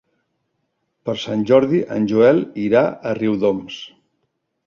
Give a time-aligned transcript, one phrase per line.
[1.09, 3.77] Per Sant Jordi en Joel irà a Riudoms.